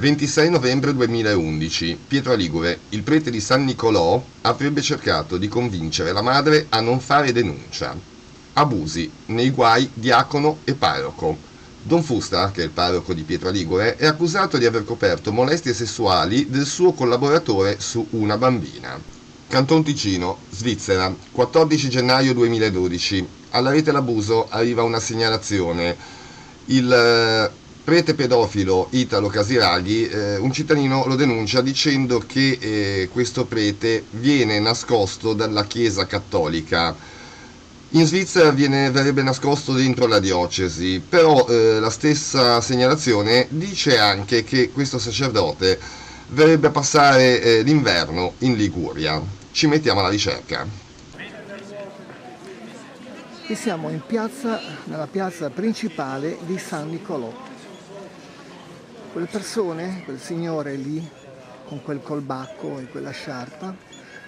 26 0.00 0.48
novembre 0.48 0.94
2011. 0.94 1.98
Pietro 2.08 2.34
Ligure, 2.34 2.80
il 2.88 3.02
prete 3.02 3.30
di 3.30 3.38
San 3.38 3.66
Nicolò, 3.66 4.24
avrebbe 4.40 4.80
cercato 4.80 5.36
di 5.36 5.46
convincere 5.46 6.12
la 6.12 6.22
madre 6.22 6.64
a 6.70 6.80
non 6.80 7.00
fare 7.00 7.32
denuncia. 7.32 7.94
Abusi, 8.54 9.10
nei 9.26 9.50
guai 9.50 9.90
diacono 9.92 10.60
e 10.64 10.72
parroco. 10.72 11.36
Don 11.82 12.02
Fusta, 12.02 12.50
che 12.50 12.62
è 12.62 12.64
il 12.64 12.70
parroco 12.70 13.12
di 13.12 13.24
Pietro 13.24 13.50
Ligure, 13.50 13.96
è 13.96 14.06
accusato 14.06 14.56
di 14.56 14.64
aver 14.64 14.86
coperto 14.86 15.32
molestie 15.32 15.74
sessuali 15.74 16.48
del 16.48 16.64
suo 16.64 16.92
collaboratore 16.92 17.76
su 17.78 18.06
una 18.12 18.38
bambina. 18.38 18.98
Canton 19.48 19.84
Ticino, 19.84 20.38
Svizzera, 20.48 21.14
14 21.30 21.90
gennaio 21.90 22.32
2012. 22.32 23.28
Alla 23.50 23.68
rete 23.68 23.92
l'abuso 23.92 24.46
arriva 24.48 24.82
una 24.82 24.98
segnalazione. 24.98 25.94
Il 26.66 26.90
eh, 26.90 27.59
prete 27.82 28.14
pedofilo 28.14 28.88
Italo 28.90 29.28
Casiraghi, 29.28 30.08
eh, 30.08 30.36
un 30.36 30.52
cittadino 30.52 31.06
lo 31.06 31.16
denuncia 31.16 31.60
dicendo 31.60 32.22
che 32.26 32.58
eh, 32.60 33.08
questo 33.12 33.44
prete 33.46 34.04
viene 34.10 34.58
nascosto 34.60 35.32
dalla 35.32 35.64
Chiesa 35.64 36.06
Cattolica. 36.06 36.94
In 37.92 38.06
Svizzera 38.06 38.50
viene, 38.50 38.90
verrebbe 38.90 39.22
nascosto 39.22 39.72
dentro 39.72 40.06
la 40.06 40.20
diocesi, 40.20 41.02
però 41.06 41.46
eh, 41.48 41.80
la 41.80 41.90
stessa 41.90 42.60
segnalazione 42.60 43.46
dice 43.48 43.98
anche 43.98 44.44
che 44.44 44.70
questo 44.70 44.98
sacerdote 44.98 45.78
verrebbe 46.28 46.68
a 46.68 46.70
passare 46.70 47.42
eh, 47.42 47.62
l'inverno 47.62 48.34
in 48.38 48.54
Liguria. 48.54 49.20
Ci 49.50 49.66
mettiamo 49.66 49.98
alla 49.98 50.08
ricerca. 50.08 50.64
E 53.48 53.54
siamo 53.56 53.90
piazza, 54.06 54.60
nella 54.84 55.08
piazza 55.08 55.50
principale 55.50 56.38
di 56.46 56.56
San 56.56 56.88
Nicolò. 56.88 57.49
Quelle 59.12 59.26
persone, 59.26 60.02
quel 60.04 60.20
signore 60.20 60.76
lì, 60.76 61.06
con 61.66 61.82
quel 61.82 62.00
colbacco 62.00 62.78
e 62.78 62.86
quella 62.86 63.10
sciarpa 63.10 63.74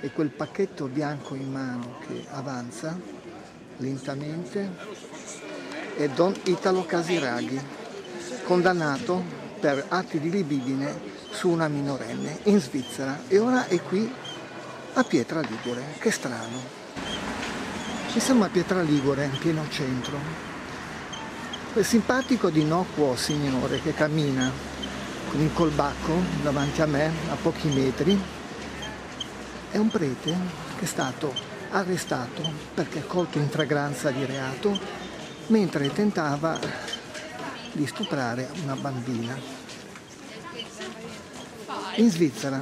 e 0.00 0.10
quel 0.10 0.30
pacchetto 0.30 0.86
bianco 0.86 1.34
in 1.34 1.52
mano 1.52 1.98
che 2.06 2.24
avanza 2.30 2.98
lentamente, 3.76 4.70
è 5.96 6.08
Don 6.08 6.34
Italo 6.44 6.86
Casiraghi, 6.86 7.60
condannato 8.44 9.22
per 9.60 9.84
atti 9.88 10.18
di 10.18 10.30
libidine 10.30 10.98
su 11.30 11.50
una 11.50 11.68
minorenne 11.68 12.38
in 12.44 12.58
Svizzera 12.58 13.20
e 13.28 13.38
ora 13.38 13.66
è 13.66 13.80
qui 13.82 14.10
a 14.94 15.04
Pietra 15.04 15.40
Ligure. 15.40 15.82
Che 15.98 16.10
strano. 16.10 16.58
E 18.14 18.18
siamo 18.18 18.44
a 18.44 18.48
Pietra 18.48 18.80
Ligure, 18.80 19.26
in 19.26 19.38
pieno 19.38 19.68
centro. 19.68 20.49
Quel 21.72 21.84
simpatico 21.84 22.48
ed 22.48 22.56
innocuo 22.56 23.14
signore 23.14 23.80
che 23.80 23.94
cammina 23.94 24.50
con 25.30 25.38
un 25.38 25.52
colbacco 25.52 26.14
davanti 26.42 26.82
a 26.82 26.86
me 26.86 27.12
a 27.30 27.36
pochi 27.36 27.68
metri 27.68 28.20
è 29.70 29.76
un 29.76 29.88
prete 29.88 30.36
che 30.76 30.84
è 30.84 30.86
stato 30.86 31.32
arrestato 31.70 32.42
perché 32.74 33.06
colto 33.06 33.38
in 33.38 33.48
fragranza 33.48 34.10
di 34.10 34.24
reato 34.24 34.76
mentre 35.46 35.92
tentava 35.92 36.58
di 37.70 37.86
stuprare 37.86 38.50
una 38.64 38.74
bambina 38.74 39.38
in 41.94 42.10
Svizzera. 42.10 42.60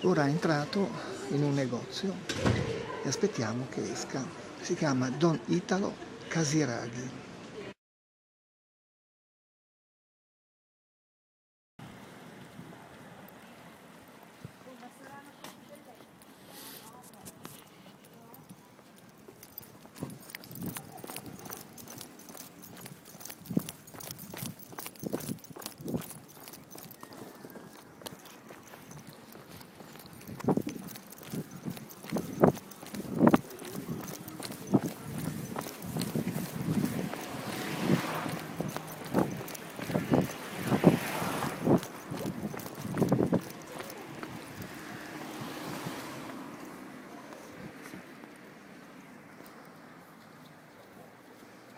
Ora 0.00 0.26
è 0.26 0.28
entrato 0.28 0.90
in 1.28 1.44
un 1.44 1.54
negozio 1.54 2.12
e 3.04 3.08
aspettiamo 3.08 3.68
che 3.70 3.88
esca. 3.88 4.41
Si 4.62 4.76
chiama 4.76 5.10
Don 5.10 5.40
Italo 5.46 5.92
Casiraghi. 6.28 7.31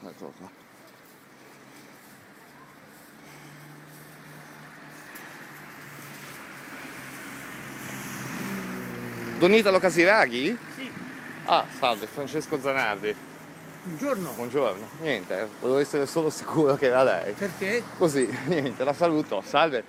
Eccolo 0.07 0.33
qua. 0.39 0.51
Don 9.39 9.53
Italo 9.53 9.79
Casiraghi? 9.79 10.57
Sì, 10.77 10.91
Ah, 11.47 11.67
salve, 11.79 12.07
Francesco 12.07 12.59
Zanardi. 12.61 13.15
buongiorno. 13.83 14.31
Buongiorno. 14.33 14.89
Niente, 15.01 15.49
volevo 15.61 15.79
essere 15.79 16.07
solo 16.07 16.31
sicuro 16.31 16.75
che 16.77 16.87
era 16.87 17.03
lei. 17.03 17.33
Perché? 17.35 17.83
Così, 17.99 18.27
niente, 18.47 18.83
la 18.85 18.95
saluto. 18.95 19.43
Salve. 19.45 19.85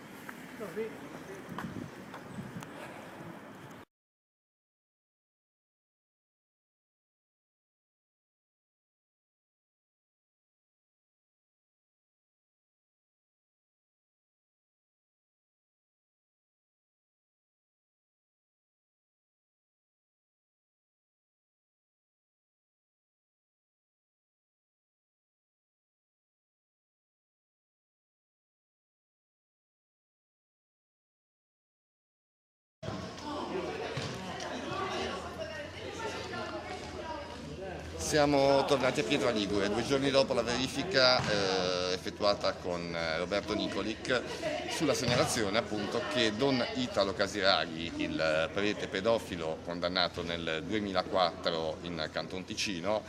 Siamo 38.05 38.63
tornati 38.66 38.99
a 38.99 39.03
Pietra 39.03 39.31
Ligure, 39.31 39.67
due 39.67 39.83
giorni 39.83 40.11
dopo 40.11 40.35
la 40.35 40.43
verifica 40.43 41.17
eh, 41.17 41.93
effettuata 41.93 42.53
con 42.53 42.95
eh, 42.95 43.17
Roberto 43.17 43.55
Nicolic 43.55 44.21
sulla 44.69 44.93
segnalazione 44.93 45.57
appunto 45.57 45.99
che 46.13 46.31
Don 46.35 46.63
Italo 46.75 47.16
Casiraghi, 47.16 47.91
il 47.97 48.49
prete 48.53 48.88
pedofilo 48.88 49.57
condannato 49.66 50.21
nel 50.21 50.63
2004 50.67 51.77
in 51.81 52.07
Canton 52.11 52.45
Ticino, 52.45 53.01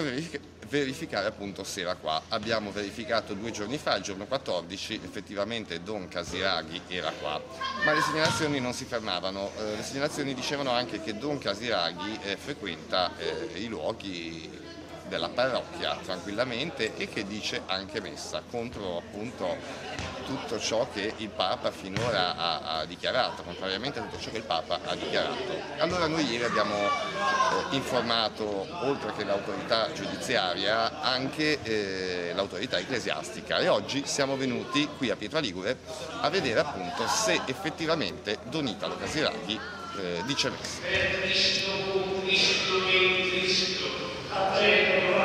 per 0.00 0.10
verific- 0.10 0.40
verificare 0.68 1.26
appunto 1.26 1.64
se 1.64 1.80
era 1.80 1.94
qua. 1.96 2.22
Abbiamo 2.28 2.70
verificato 2.70 3.34
due 3.34 3.50
giorni 3.50 3.78
fa, 3.78 3.96
il 3.96 4.02
giorno 4.02 4.26
14, 4.26 5.00
effettivamente 5.04 5.82
Don 5.82 6.08
Casiraghi 6.08 6.82
era 6.88 7.10
qua, 7.10 7.42
ma 7.84 7.92
le 7.92 8.00
segnalazioni 8.00 8.60
non 8.60 8.72
si 8.72 8.84
fermavano, 8.84 9.50
eh, 9.58 9.76
le 9.76 9.82
segnalazioni 9.82 10.34
dicevano 10.34 10.70
anche 10.70 11.00
che 11.00 11.16
Don 11.16 11.38
Casiraghi 11.38 12.18
eh, 12.22 12.36
frequenta 12.36 13.10
eh, 13.18 13.58
i 13.58 13.66
luoghi 13.66 14.66
della 15.08 15.28
parrocchia 15.28 15.96
tranquillamente 16.04 16.96
e 16.96 17.08
che 17.08 17.26
dice 17.26 17.62
anche 17.66 18.00
messa 18.00 18.42
contro 18.48 18.98
appunto 18.98 19.56
tutto 20.28 20.60
ciò 20.60 20.86
che 20.92 21.14
il 21.16 21.30
Papa 21.30 21.70
finora 21.70 22.36
ha, 22.36 22.78
ha 22.78 22.84
dichiarato, 22.84 23.42
contrariamente 23.42 23.98
a 23.98 24.02
tutto 24.02 24.20
ciò 24.20 24.30
che 24.30 24.36
il 24.36 24.42
Papa 24.42 24.78
ha 24.84 24.94
dichiarato. 24.94 25.58
Allora 25.78 26.06
noi 26.06 26.30
ieri 26.30 26.44
abbiamo 26.44 26.74
eh, 26.76 27.74
informato, 27.74 28.66
oltre 28.82 29.14
che 29.16 29.24
l'autorità 29.24 29.90
giudiziaria, 29.94 31.00
anche 31.00 31.62
eh, 31.62 32.32
l'autorità 32.34 32.78
ecclesiastica 32.78 33.58
e 33.58 33.68
oggi 33.68 34.02
siamo 34.04 34.36
venuti 34.36 34.86
qui 34.98 35.08
a 35.08 35.16
Pietra 35.16 35.38
Ligure 35.40 35.78
a 36.20 36.28
vedere 36.28 36.60
appunto 36.60 37.06
se 37.08 37.40
effettivamente 37.46 38.38
Don 38.44 38.66
Italo 38.66 38.98
Casiraghi 38.98 39.58
eh, 39.98 40.22
dice 40.26 40.50
messa. 40.50 40.80
Per 44.28 44.52
Cristo, 44.58 45.17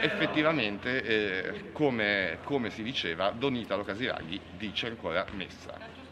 effettivamente 0.00 1.02
eh, 1.02 1.72
come, 1.72 2.38
come 2.42 2.70
si 2.70 2.82
diceva 2.82 3.30
Don 3.30 3.54
Italo 3.54 3.84
Casiraghi 3.84 4.40
dice 4.56 4.86
ancora 4.88 5.26
messa. 5.32 6.05